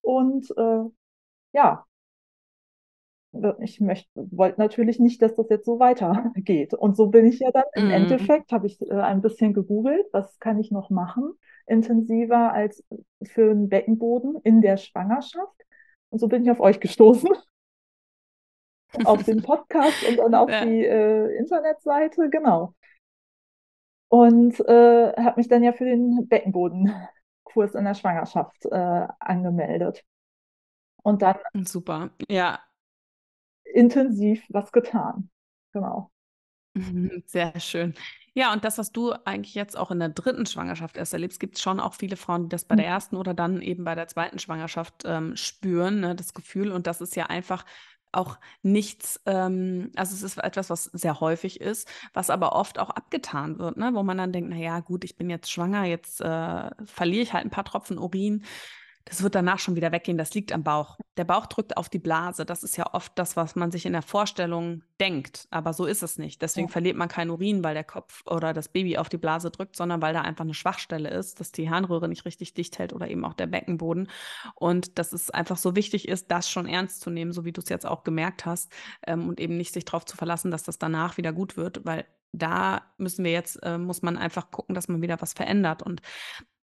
[0.01, 0.83] Und äh,
[1.53, 1.85] ja,
[3.59, 6.73] ich möchte, wollte natürlich nicht, dass das jetzt so weitergeht.
[6.73, 7.91] Und so bin ich ja dann im mm.
[7.91, 11.33] Endeffekt, habe ich äh, ein bisschen gegoogelt, was kann ich noch machen,
[11.65, 12.83] intensiver als
[13.23, 15.65] für den Beckenboden in der Schwangerschaft.
[16.09, 17.29] Und so bin ich auf euch gestoßen.
[19.03, 20.63] auf den Podcast und dann auf ja.
[20.63, 22.73] die äh, Internetseite, genau.
[24.07, 26.93] Und äh, habe mich dann ja für den Beckenboden
[27.55, 30.03] Kurs in der Schwangerschaft äh, angemeldet.
[31.03, 32.59] Und dann super, ja.
[33.63, 35.29] Intensiv was getan.
[35.71, 36.11] Genau.
[37.25, 37.93] Sehr schön.
[38.33, 41.55] Ja, und das, was du eigentlich jetzt auch in der dritten Schwangerschaft erst erlebst, gibt
[41.55, 42.91] es schon auch viele Frauen, die das bei der mhm.
[42.91, 46.73] ersten oder dann eben bei der zweiten Schwangerschaft ähm, spüren, ne, das Gefühl.
[46.73, 47.65] Und das ist ja einfach
[48.15, 52.89] auch nichts, ähm, also es ist etwas, was sehr häufig ist, was aber oft auch
[52.89, 53.91] abgetan wird, ne?
[53.93, 57.45] wo man dann denkt, naja, gut, ich bin jetzt schwanger, jetzt äh, verliere ich halt
[57.45, 58.43] ein paar Tropfen Urin
[59.05, 60.17] das wird danach schon wieder weggehen.
[60.17, 60.97] Das liegt am Bauch.
[61.15, 62.43] Der Bauch drückt auf die Blase.
[62.43, 65.47] Das ist ja oft das, was man sich in der Vorstellung denkt.
[65.51, 66.41] Aber so ist es nicht.
[66.41, 66.71] Deswegen ja.
[66.71, 70.01] verliert man keinen Urin, weil der Kopf oder das Baby auf die Blase drückt, sondern
[70.01, 73.23] weil da einfach eine Schwachstelle ist, dass die Harnröhre nicht richtig dicht hält oder eben
[73.25, 74.09] auch der Beckenboden.
[74.55, 77.61] Und dass es einfach so wichtig ist, das schon ernst zu nehmen, so wie du
[77.61, 78.71] es jetzt auch gemerkt hast.
[79.05, 82.05] Ähm, und eben nicht sich darauf zu verlassen, dass das danach wieder gut wird, weil
[82.31, 85.83] da müssen wir jetzt, äh, muss man einfach gucken, dass man wieder was verändert.
[85.83, 86.01] Und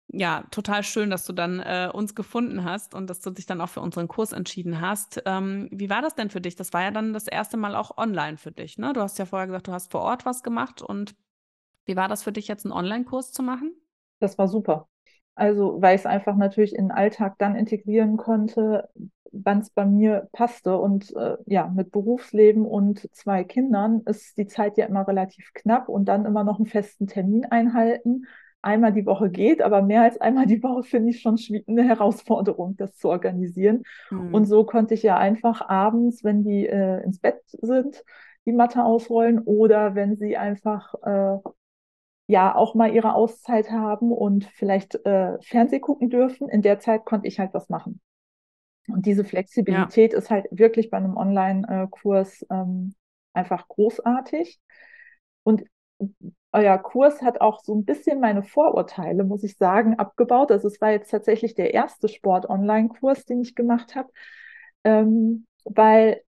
[0.09, 3.59] ja, total schön, dass du dann äh, uns gefunden hast und dass du dich dann
[3.61, 5.21] auch für unseren Kurs entschieden hast.
[5.25, 6.55] Ähm, wie war das denn für dich?
[6.55, 8.93] Das war ja dann das erste Mal auch online für dich, ne?
[8.93, 11.15] Du hast ja vorher gesagt, du hast vor Ort was gemacht und
[11.85, 13.73] wie war das für dich jetzt, einen Online-Kurs zu machen?
[14.19, 14.87] Das war super.
[15.35, 18.89] Also, weil ich es einfach natürlich in den Alltag dann integrieren konnte,
[19.31, 20.77] wann es bei mir passte.
[20.77, 25.89] Und äh, ja, mit Berufsleben und zwei Kindern ist die Zeit ja immer relativ knapp
[25.89, 28.25] und dann immer noch einen festen Termin einhalten.
[28.61, 32.75] Einmal die Woche geht, aber mehr als einmal die Woche finde ich schon eine Herausforderung,
[32.75, 33.83] das zu organisieren.
[34.09, 34.33] Mhm.
[34.33, 38.03] Und so konnte ich ja einfach abends, wenn die äh, ins Bett sind,
[38.45, 41.37] die Matte ausrollen oder wenn sie einfach äh,
[42.27, 46.49] ja auch mal ihre Auszeit haben und vielleicht äh, Fernseh gucken dürfen.
[46.49, 48.01] In der Zeit konnte ich halt was machen.
[48.87, 50.17] Und diese Flexibilität ja.
[50.17, 52.95] ist halt wirklich bei einem Online-Kurs ähm,
[53.33, 54.59] einfach großartig.
[55.43, 55.63] Und
[56.53, 60.51] euer Kurs hat auch so ein bisschen meine Vorurteile, muss ich sagen, abgebaut.
[60.51, 64.09] Also es war jetzt tatsächlich der erste Sport-Online-Kurs, den ich gemacht habe,
[64.83, 66.21] ähm, weil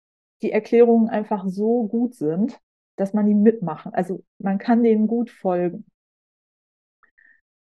[0.42, 2.58] die Erklärungen einfach so gut sind,
[2.96, 3.94] dass man die mitmachen.
[3.94, 5.84] Also man kann denen gut folgen.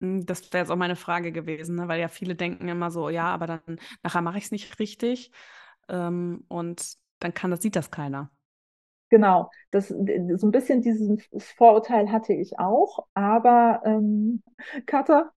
[0.00, 1.88] Hm, das wäre jetzt auch meine Frage gewesen, ne?
[1.88, 5.32] weil ja viele denken immer so, ja, aber dann nachher mache ich es nicht richtig
[5.88, 8.30] ähm, und dann kann das, sieht das keiner.
[9.10, 11.08] Genau, das, so ein bisschen dieses
[11.56, 14.42] Vorurteil hatte ich auch, aber ähm,
[14.86, 15.32] Katha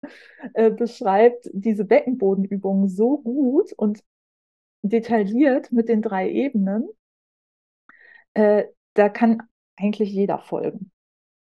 [0.53, 4.03] äh, beschreibt diese Beckenbodenübung so gut und
[4.83, 6.89] detailliert mit den drei Ebenen,
[8.33, 9.41] äh, da kann
[9.77, 10.91] eigentlich jeder folgen.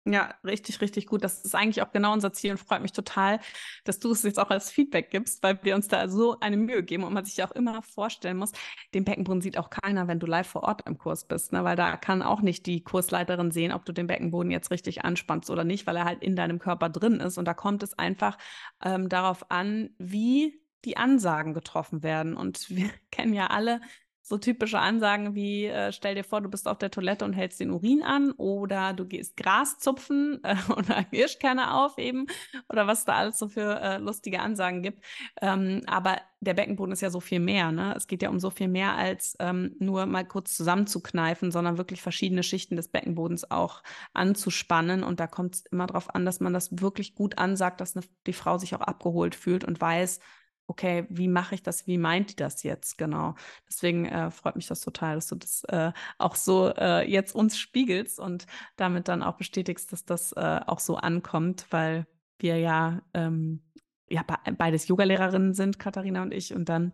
[0.07, 1.23] Ja, richtig, richtig gut.
[1.23, 3.39] Das ist eigentlich auch genau unser Ziel und freut mich total,
[3.85, 6.83] dass du es jetzt auch als Feedback gibst, weil wir uns da so eine Mühe
[6.83, 8.51] geben und man sich auch immer vorstellen muss,
[8.93, 11.63] den Beckenboden sieht auch keiner, wenn du live vor Ort im Kurs bist, ne?
[11.63, 15.49] weil da kann auch nicht die Kursleiterin sehen, ob du den Beckenboden jetzt richtig anspannst
[15.49, 17.39] oder nicht, weil er halt in deinem Körper drin ist.
[17.39, 18.37] Und da kommt es einfach
[18.83, 22.37] ähm, darauf an, wie die Ansagen getroffen werden.
[22.37, 23.81] Und wir kennen ja alle
[24.27, 27.59] so typische Ansagen wie, äh, stell dir vor, du bist auf der Toilette und hältst
[27.59, 32.25] den Urin an oder du gehst Gras zupfen äh, oder Hirschkerne aufheben
[32.67, 35.03] oder was da alles so für äh, lustige Ansagen gibt.
[35.43, 37.71] Ähm, aber der Beckenboden ist ja so viel mehr.
[37.71, 37.93] Ne?
[37.95, 42.01] Es geht ja um so viel mehr als ähm, nur mal kurz zusammenzukneifen, sondern wirklich
[42.01, 43.83] verschiedene Schichten des Beckenbodens auch
[44.15, 45.03] anzuspannen.
[45.03, 48.03] Und da kommt es immer darauf an, dass man das wirklich gut ansagt, dass eine,
[48.25, 50.19] die Frau sich auch abgeholt fühlt und weiß,
[50.67, 53.35] okay, wie mache ich das, wie meint die das jetzt genau?
[53.67, 57.57] Deswegen äh, freut mich das total, dass du das äh, auch so äh, jetzt uns
[57.57, 62.07] spiegelst und damit dann auch bestätigst, dass das äh, auch so ankommt, weil
[62.39, 63.63] wir ja, ähm,
[64.09, 64.23] ja
[64.57, 66.93] beides Yogalehrerinnen sind, Katharina und ich, und dann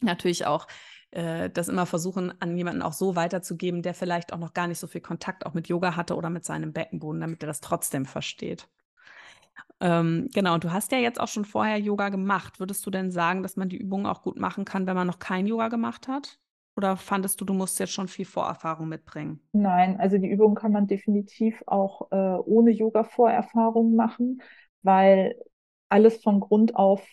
[0.00, 0.66] natürlich auch
[1.10, 4.78] äh, das immer versuchen, an jemanden auch so weiterzugeben, der vielleicht auch noch gar nicht
[4.78, 8.06] so viel Kontakt auch mit Yoga hatte oder mit seinem Beckenboden, damit er das trotzdem
[8.06, 8.68] versteht.
[9.80, 12.60] Ähm, genau, du hast ja jetzt auch schon vorher Yoga gemacht.
[12.60, 15.18] Würdest du denn sagen, dass man die Übungen auch gut machen kann, wenn man noch
[15.18, 16.38] kein Yoga gemacht hat?
[16.76, 19.40] Oder fandest du, du musst jetzt schon viel Vorerfahrung mitbringen?
[19.52, 24.40] Nein, also die Übungen kann man definitiv auch äh, ohne Yoga-Vorerfahrung machen,
[24.82, 25.34] weil
[25.88, 27.06] alles von Grund auf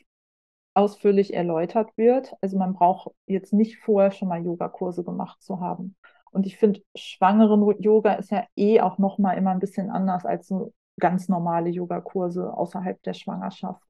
[0.73, 2.33] ausführlich erläutert wird.
[2.39, 5.95] Also man braucht jetzt nicht vorher schon mal Yogakurse gemacht zu haben.
[6.31, 10.23] Und ich finde, schwangeren Yoga ist ja eh auch noch mal immer ein bisschen anders
[10.23, 13.83] als so ganz normale Yogakurse außerhalb der Schwangerschaft.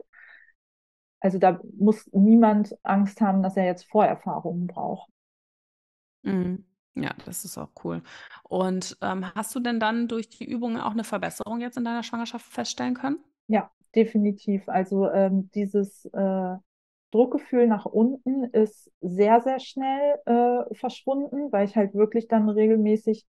[1.19, 5.09] Also da muss niemand Angst haben, dass er jetzt Vorerfahrungen braucht.
[6.23, 6.65] Mhm.
[6.95, 8.01] Ja, das ist auch cool.
[8.43, 12.03] Und ähm, hast du denn dann durch die Übungen auch eine Verbesserung jetzt in deiner
[12.03, 13.19] Schwangerschaft feststellen können?
[13.47, 14.67] Ja, definitiv.
[14.67, 16.55] Also ähm, dieses äh,
[17.11, 23.27] Druckgefühl nach unten ist sehr, sehr schnell äh, verschwunden, weil ich halt wirklich dann regelmäßig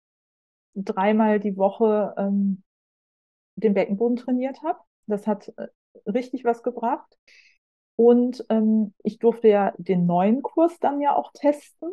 [0.75, 2.63] dreimal die Woche ähm,
[3.57, 4.79] den Beckenboden trainiert habe.
[5.07, 5.67] Das hat äh,
[6.09, 7.17] richtig was gebracht.
[7.95, 11.89] Und ähm, ich durfte ja den neuen Kurs dann ja auch testen.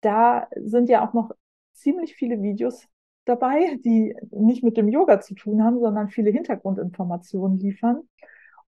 [0.00, 1.30] Da sind ja auch noch
[1.72, 2.86] ziemlich viele Videos
[3.24, 8.08] dabei, die nicht mit dem Yoga zu tun haben, sondern viele Hintergrundinformationen liefern.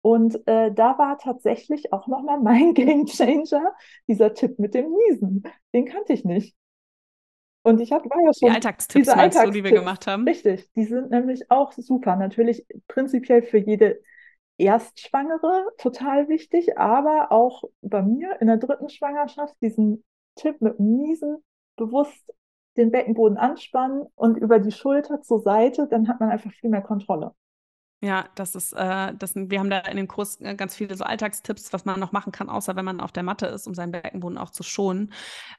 [0.01, 3.73] Und äh, da war tatsächlich auch nochmal mein Game Changer,
[4.07, 5.43] dieser Tipp mit dem Niesen.
[5.73, 6.55] Den kannte ich nicht.
[7.65, 8.49] Und ich hatte, war ja schon.
[8.49, 10.23] Die Alltagstipps, diese Alltagstipps, du, die wir gemacht haben.
[10.23, 12.15] Richtig, die sind nämlich auch super.
[12.15, 13.99] Natürlich prinzipiell für jede
[14.60, 20.04] Erstschwangere total wichtig, aber auch bei mir in der dritten Schwangerschaft diesen
[20.36, 21.38] Tipp mit dem Niesen
[21.75, 22.32] bewusst
[22.78, 26.84] den Beckenboden anspannen und über die Schulter zur Seite, dann hat man einfach viel mehr
[26.84, 27.34] Kontrolle.
[28.05, 31.03] Ja, das ist, äh, das, wir haben da in dem Kurs äh, ganz viele so
[31.03, 33.91] Alltagstipps, was man noch machen kann, außer wenn man auf der Matte ist, um seinen
[33.91, 35.11] Beckenboden auch zu schonen.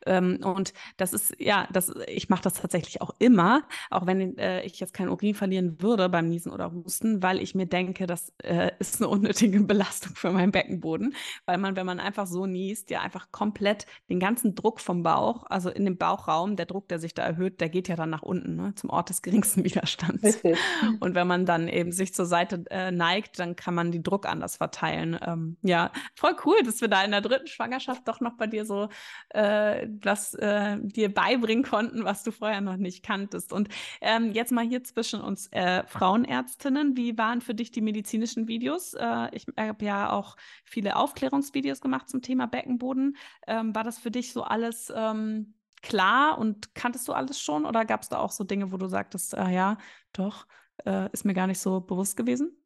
[0.06, 4.62] Ähm, und das ist, ja, das, ich mache das tatsächlich auch immer, auch wenn äh,
[4.62, 8.32] ich jetzt kein Urin verlieren würde beim Niesen oder Husten, weil ich mir denke, das
[8.44, 12.90] äh, ist eine unnötige Belastung für meinen Beckenboden, weil man, wenn man einfach so niest,
[12.90, 17.00] ja einfach komplett den ganzen Druck vom Bauch, also in dem Bauchraum, der Druck, der
[17.00, 20.22] sich da erhöht, der geht ja dann nach unten, ne, zum Ort des geringsten Widerstands.
[20.22, 20.56] Richtig.
[21.00, 24.26] Und wenn man dann eben sich zur Seite äh, neigt, dann kann man den Druck
[24.26, 25.18] anders verteilen.
[25.24, 28.64] Ähm, ja, voll cool, dass wir da in der dritten Schwangerschaft doch noch bei dir
[28.66, 28.88] so
[29.30, 33.52] äh, was äh, dir beibringen konnten, was du vorher noch nicht kanntest.
[33.52, 33.68] Und
[34.00, 38.94] ähm, jetzt mal hier zwischen uns äh, Frauenärztinnen, wie waren für dich die medizinischen Videos?
[38.94, 43.16] Äh, ich habe ja auch viele Aufklärungsvideos gemacht zum Thema Beckenboden.
[43.46, 47.84] Ähm, war das für dich so alles ähm, klar und kanntest du alles schon oder
[47.84, 49.78] gab es da auch so Dinge, wo du sagtest, äh, ja,
[50.12, 50.46] doch,
[50.84, 52.56] äh, ist mir gar nicht so bewusst gewesen?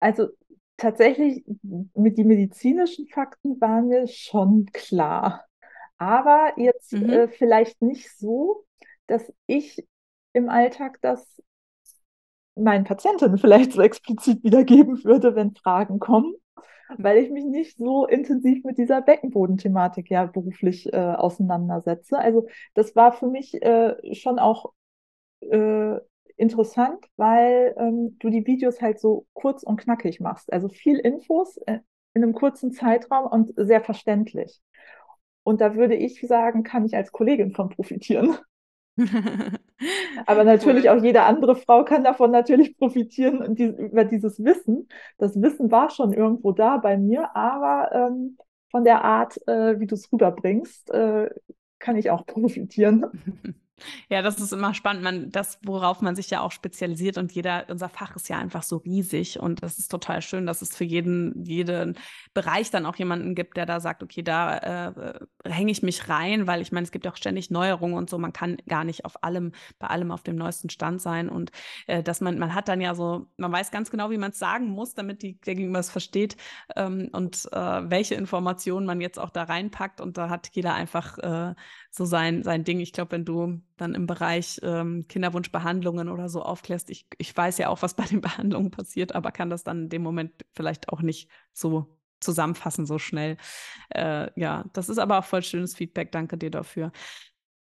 [0.00, 0.28] Also
[0.76, 1.44] tatsächlich
[1.94, 5.44] mit den medizinischen Fakten waren mir schon klar.
[5.98, 7.10] Aber jetzt mhm.
[7.10, 8.64] äh, vielleicht nicht so,
[9.06, 9.86] dass ich
[10.32, 11.42] im Alltag das
[12.54, 16.34] meinen Patientinnen vielleicht so explizit wiedergeben würde, wenn Fragen kommen,
[16.98, 22.18] weil ich mich nicht so intensiv mit dieser Beckenbodenthematik ja beruflich äh, auseinandersetze.
[22.18, 24.72] Also das war für mich äh, schon auch
[25.40, 25.96] äh,
[26.36, 30.52] interessant, weil ähm, du die Videos halt so kurz und knackig machst.
[30.52, 31.78] Also viel Infos äh,
[32.14, 34.60] in einem kurzen Zeitraum und sehr verständlich.
[35.44, 38.36] Und da würde ich sagen, kann ich als Kollegin von profitieren.
[40.26, 44.88] Aber natürlich auch jede andere Frau kann davon natürlich profitieren und die, über dieses Wissen.
[45.18, 48.36] Das Wissen war schon irgendwo da bei mir, aber ähm,
[48.70, 51.30] von der Art, äh, wie du es rüberbringst, äh,
[51.78, 53.06] kann ich auch profitieren.
[54.08, 57.66] Ja, das ist immer spannend, man, das, worauf man sich ja auch spezialisiert und jeder,
[57.68, 60.84] unser Fach ist ja einfach so riesig und das ist total schön, dass es für
[60.84, 61.98] jeden, jeden
[62.34, 64.58] Bereich dann auch jemanden gibt, der da sagt, okay, da
[64.90, 68.10] äh, hänge ich mich rein, weil ich meine, es gibt ja auch ständig Neuerungen und
[68.10, 71.50] so, man kann gar nicht auf allem, bei allem auf dem neuesten Stand sein und
[71.86, 74.38] äh, dass man, man hat dann ja so, man weiß ganz genau, wie man es
[74.38, 76.36] sagen muss, damit die, der Gegenüber es versteht
[76.76, 80.00] ähm, und äh, welche Informationen man jetzt auch da reinpackt.
[80.00, 81.54] Und da hat jeder einfach äh,
[81.90, 82.80] so sein, sein Ding.
[82.80, 87.58] Ich glaube, wenn du dann im Bereich ähm, Kinderwunschbehandlungen oder so aufklärst, ich, ich weiß
[87.58, 90.88] ja auch, was bei den Behandlungen passiert, aber kann das dann in dem Moment vielleicht
[90.88, 93.36] auch nicht so zusammenfassen, so schnell.
[93.90, 96.12] Äh, ja, das ist aber auch voll schönes Feedback.
[96.12, 96.92] Danke dir dafür.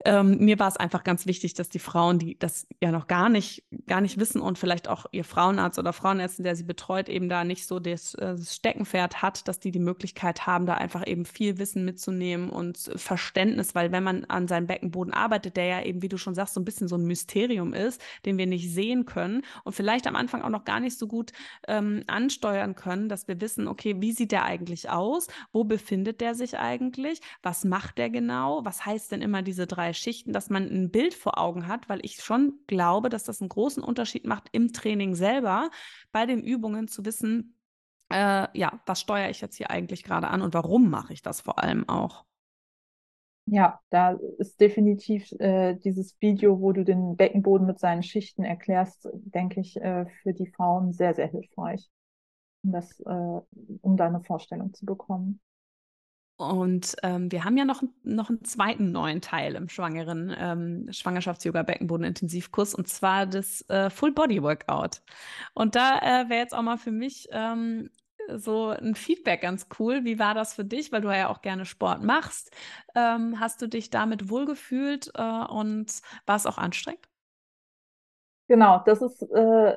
[0.04, 3.30] Ähm, mir war es einfach ganz wichtig, dass die Frauen, die das ja noch gar
[3.30, 7.30] nicht, gar nicht wissen und vielleicht auch ihr Frauenarzt oder Frauenärztin, der sie betreut, eben
[7.30, 11.06] da nicht so das, äh, das Steckenpferd hat, dass die die Möglichkeit haben, da einfach
[11.06, 15.82] eben viel Wissen mitzunehmen und Verständnis, weil wenn man an seinem Beckenboden arbeitet, der ja
[15.82, 18.70] eben, wie du schon sagst, so ein bisschen so ein Mysterium ist, den wir nicht
[18.70, 21.32] sehen können und vielleicht am Anfang auch noch gar nicht so gut
[21.68, 25.28] ähm, ansteuern können, dass wir wissen, okay, wie sieht der eigentlich aus?
[25.52, 27.20] Wo befindet der sich eigentlich?
[27.42, 28.64] Was macht der genau?
[28.64, 32.01] Was heißt denn immer diese drei Schichten, dass man ein Bild vor Augen hat, weil
[32.03, 35.70] ich schon glaube, dass das einen großen Unterschied macht im Training selber,
[36.12, 37.57] bei den Übungen zu wissen,
[38.11, 41.40] äh, ja, was steuere ich jetzt hier eigentlich gerade an und warum mache ich das
[41.40, 42.25] vor allem auch?
[43.49, 49.09] Ja, da ist definitiv äh, dieses Video, wo du den Beckenboden mit seinen Schichten erklärst,
[49.12, 51.88] denke ich, äh, für die Frauen sehr, sehr hilfreich,
[52.64, 53.40] um, das, äh,
[53.83, 55.40] um da eine Vorstellung zu bekommen.
[56.37, 62.75] Und ähm, wir haben ja noch, noch einen zweiten neuen Teil im schwangeren ähm, Schwangerschafts-Yoga-Beckenboden-Intensivkurs
[62.75, 65.01] und zwar das äh, Full-Body-Workout.
[65.55, 67.90] Und da äh, wäre jetzt auch mal für mich ähm,
[68.29, 70.05] so ein Feedback ganz cool.
[70.05, 70.92] Wie war das für dich?
[70.92, 72.51] Weil du ja auch gerne Sport machst.
[72.94, 77.09] Ähm, hast du dich damit wohlgefühlt äh, und war es auch anstrengend?
[78.49, 79.77] Genau, das ist äh,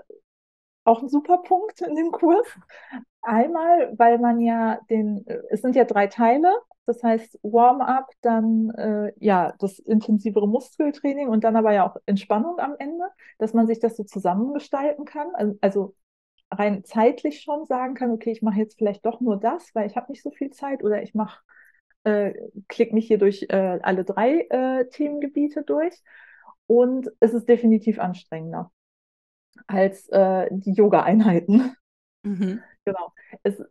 [0.90, 2.48] auch ein super Punkt in dem Kurs.
[3.22, 6.54] Einmal, weil man ja den, äh, es sind ja drei Teile,
[6.86, 12.60] das heißt Warm-up, dann äh, ja das intensivere Muskeltraining und dann aber ja auch Entspannung
[12.60, 13.06] am Ende,
[13.38, 15.28] dass man sich das so zusammengestalten kann.
[15.36, 15.96] Also, also
[16.52, 19.96] rein zeitlich schon sagen kann, okay, ich mache jetzt vielleicht doch nur das, weil ich
[19.96, 21.42] habe nicht so viel Zeit oder ich mache,
[22.04, 22.34] äh,
[22.68, 26.02] klick mich hier durch äh, alle drei äh, Themengebiete durch.
[26.68, 28.72] Und es ist definitiv anstrengender
[29.68, 31.76] als äh, die Yoga-Einheiten.
[32.24, 32.62] Mhm.
[32.86, 33.14] Genau.
[33.44, 33.62] Es,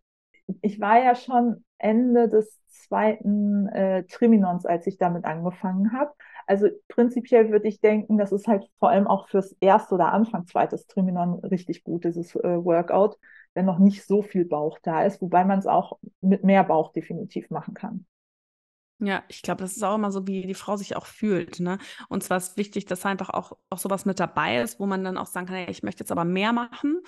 [0.62, 6.12] ich war ja schon Ende des zweiten äh, Triminons, als ich damit angefangen habe.
[6.46, 10.46] Also prinzipiell würde ich denken, das ist halt vor allem auch fürs erste oder Anfang
[10.46, 13.18] zweites Triminon richtig gut, dieses äh, Workout,
[13.55, 16.93] wenn noch nicht so viel Bauch da ist, wobei man es auch mit mehr Bauch
[16.93, 18.07] definitiv machen kann.
[19.01, 21.78] Ja, ich glaube, das ist auch immer so, wie die Frau sich auch fühlt, ne?
[22.09, 25.16] Und zwar ist wichtig, dass einfach auch, auch sowas mit dabei ist, wo man dann
[25.18, 27.01] auch sagen kann, hey, ich möchte jetzt aber mehr machen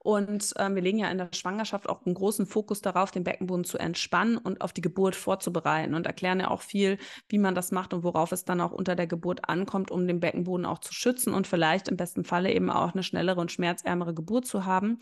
[0.00, 3.64] Und ähm, wir legen ja in der Schwangerschaft auch einen großen Fokus darauf, den Beckenboden
[3.64, 7.72] zu entspannen und auf die Geburt vorzubereiten und erklären ja auch viel, wie man das
[7.72, 10.94] macht und worauf es dann auch unter der Geburt ankommt, um den Beckenboden auch zu
[10.94, 15.00] schützen und vielleicht im besten Falle eben auch eine schnellere und schmerzärmere Geburt zu haben.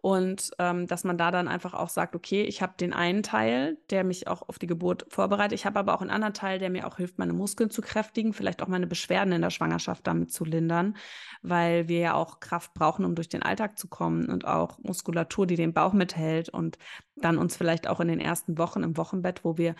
[0.00, 3.78] Und ähm, dass man da dann einfach auch sagt, okay, ich habe den einen Teil,
[3.90, 5.58] der mich auch auf die Geburt vorbereitet.
[5.58, 8.32] Ich habe aber auch einen anderen Teil, der mir auch hilft, meine Muskeln zu kräftigen,
[8.32, 10.96] vielleicht auch meine Beschwerden in der Schwangerschaft damit zu lindern,
[11.42, 15.46] weil wir ja auch Kraft brauchen, um durch den Alltag zu kommen und auch Muskulatur,
[15.48, 16.78] die den Bauch mithält und
[17.16, 19.74] dann uns vielleicht auch in den ersten Wochen im Wochenbett, wo wir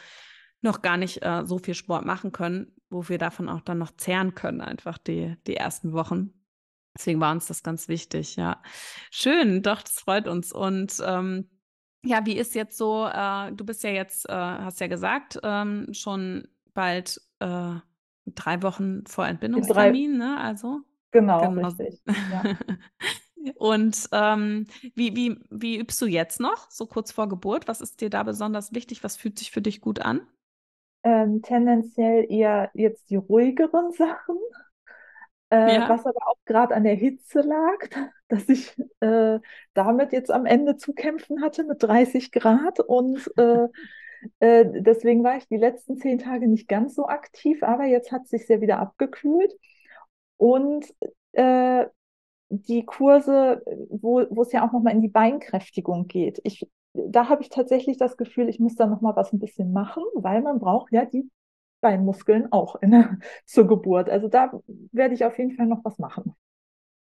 [0.62, 3.96] noch gar nicht äh, so viel Sport machen können, wo wir davon auch dann noch
[3.96, 6.32] zehren können, einfach die, die ersten Wochen.
[6.99, 8.61] Deswegen war uns das ganz wichtig, ja.
[9.12, 10.53] Schön, doch, das freut uns.
[10.53, 11.49] Und ähm,
[12.05, 15.88] ja, wie ist jetzt so, äh, du bist ja jetzt, äh, hast ja gesagt, ähm,
[15.92, 17.74] schon bald äh,
[18.26, 20.38] drei Wochen vor Entbindungstermin, ne?
[20.40, 20.80] Also.
[21.12, 21.68] Genau, genau.
[21.68, 22.03] richtig.
[22.07, 22.57] Ja.
[23.57, 27.68] Und ähm, wie, wie, wie übst du jetzt noch, so kurz vor Geburt?
[27.68, 29.05] Was ist dir da besonders wichtig?
[29.05, 30.26] Was fühlt sich für dich gut an?
[31.05, 34.36] Ähm, tendenziell eher jetzt die ruhigeren Sachen.
[35.51, 35.88] Äh, ja.
[35.88, 37.78] Was aber auch gerade an der Hitze lag,
[38.28, 39.38] dass ich äh,
[39.74, 42.80] damit jetzt am Ende zu kämpfen hatte mit 30 Grad.
[42.80, 43.68] Und äh,
[44.40, 48.24] äh, deswegen war ich die letzten zehn Tage nicht ganz so aktiv, aber jetzt hat
[48.24, 49.53] es sich sehr wieder abgekühlt.
[50.36, 50.86] Und
[51.32, 51.86] äh,
[52.51, 56.40] die Kurse, wo, wo es ja auch nochmal in die Beinkräftigung geht.
[56.44, 60.03] Ich, da habe ich tatsächlich das Gefühl, ich muss da nochmal was ein bisschen machen,
[60.14, 61.30] weil man braucht ja die
[61.81, 64.09] Beinmuskeln auch in, zur Geburt.
[64.09, 64.53] Also da
[64.93, 66.35] werde ich auf jeden Fall noch was machen.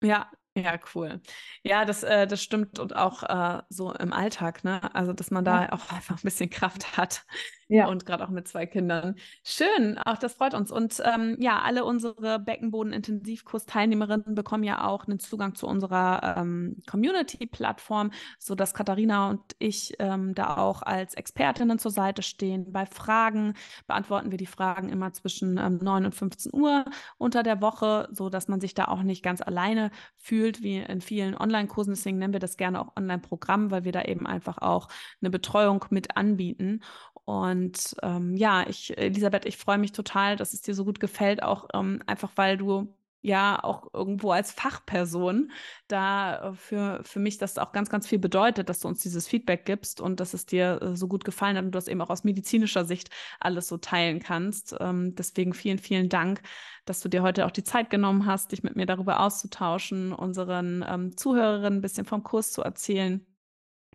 [0.03, 1.21] Ja, ja, cool.
[1.65, 4.95] Ja, das, äh, das stimmt und auch äh, so im Alltag, ne?
[4.95, 5.73] Also, dass man da ja.
[5.73, 7.25] auch einfach ein bisschen Kraft hat.
[7.69, 7.89] Ja.
[7.89, 9.17] Und gerade auch mit zwei Kindern.
[9.43, 10.71] Schön, auch das freut uns.
[10.71, 18.11] Und ähm, ja, alle unsere Beckenboden-Intensivkurs-Teilnehmerinnen bekommen ja auch einen Zugang zu unserer ähm, Community-Plattform,
[18.39, 22.71] sodass Katharina und ich ähm, da auch als Expertinnen zur Seite stehen.
[22.73, 23.55] Bei Fragen
[23.87, 26.85] beantworten wir die Fragen immer zwischen ähm, 9 und 15 Uhr
[27.19, 31.37] unter der Woche, sodass man sich da auch nicht ganz alleine fühlt, wie in vielen
[31.37, 31.95] Online-Kursen.
[31.95, 34.89] Deswegen nennen wir das gerne auch Online-Programm, weil wir da eben einfach auch
[35.21, 36.81] eine Betreuung mit anbieten.
[37.25, 41.43] Und ähm, ja, ich, Elisabeth, ich freue mich total, dass es dir so gut gefällt,
[41.43, 42.95] auch ähm, einfach weil du
[43.25, 45.51] ja auch irgendwo als Fachperson
[45.89, 49.27] da äh, für, für mich das auch ganz, ganz viel bedeutet, dass du uns dieses
[49.27, 52.03] Feedback gibst und dass es dir äh, so gut gefallen hat und du das eben
[52.03, 53.09] auch aus medizinischer Sicht
[53.41, 54.77] alles so teilen kannst.
[54.79, 56.43] Ähm, deswegen vielen, vielen Dank,
[56.85, 60.85] dass du dir heute auch die Zeit genommen hast, dich mit mir darüber auszutauschen, unseren
[60.87, 63.25] ähm, Zuhörerinnen ein bisschen vom Kurs zu erzählen.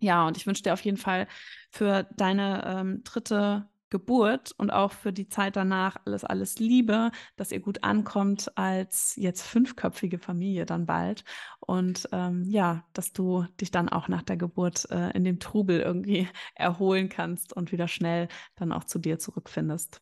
[0.00, 1.26] Ja, und ich wünsche dir auf jeden Fall
[1.70, 7.50] für deine ähm, dritte Geburt und auch für die Zeit danach alles, alles Liebe, dass
[7.50, 11.24] ihr gut ankommt als jetzt fünfköpfige Familie dann bald.
[11.60, 15.80] Und ähm, ja, dass du dich dann auch nach der Geburt äh, in dem Trubel
[15.80, 20.00] irgendwie erholen kannst und wieder schnell dann auch zu dir zurückfindest.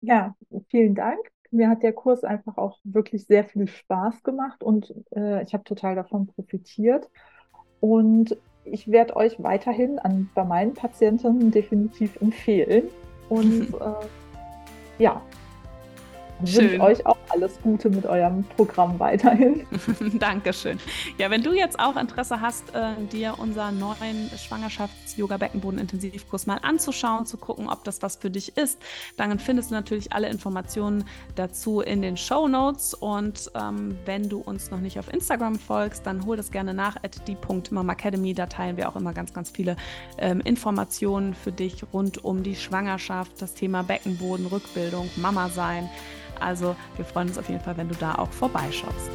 [0.00, 0.36] Ja,
[0.70, 1.18] vielen Dank.
[1.50, 5.64] Mir hat der Kurs einfach auch wirklich sehr viel Spaß gemacht und äh, ich habe
[5.64, 7.08] total davon profitiert.
[7.80, 12.84] Und ich werde euch weiterhin an, bei meinen Patienten definitiv empfehlen.
[13.28, 15.22] Und äh, ja,
[16.40, 19.66] wünsche euch auch alles Gute mit eurem Programm weiterhin.
[20.18, 20.78] Dankeschön.
[21.18, 27.36] Ja, wenn du jetzt auch Interesse hast, äh, dir unseren neuen Schwangerschafts-Yoga-Beckenboden-Intensivkurs mal anzuschauen, zu
[27.36, 28.80] gucken, ob das was für dich ist,
[29.16, 32.94] dann findest du natürlich alle Informationen dazu in den Show Notes.
[32.94, 36.96] Und ähm, wenn du uns noch nicht auf Instagram folgst, dann hol das gerne nach
[36.96, 38.34] at die.mamacademy.
[38.34, 39.76] Da teilen wir auch immer ganz, ganz viele
[40.18, 45.88] ähm, Informationen für dich rund um die Schwangerschaft, das Thema Beckenboden, Rückbildung, Mama sein.
[46.40, 49.10] Also wir freuen uns auf jeden Fall, wenn du da auch vorbeischaust.